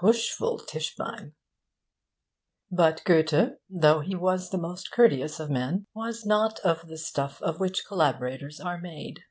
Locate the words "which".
7.60-7.84